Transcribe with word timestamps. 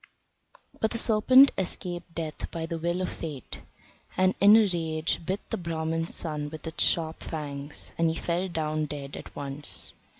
But 0.79 0.89
the 0.89 0.97
serpent 0.97 1.51
escaped 1.59 2.15
death 2.15 2.49
by 2.49 2.65
the 2.65 2.79
will 2.79 3.01
of 3.01 3.09
fate, 3.11 3.61
and 4.17 4.33
in 4.41 4.55
a 4.57 4.65
rage 4.67 5.21
bit 5.23 5.47
the 5.51 5.57
Brahman's 5.59 6.15
son 6.15 6.49
with 6.49 6.65
its 6.65 6.83
sharp 6.83 7.21
fangs, 7.21 7.93
and 7.99 8.09
he 8.09 8.15
fell 8.15 8.47
down 8.47 8.87
dead 8.87 9.15
at 9.15 9.35
once. 9.35 9.93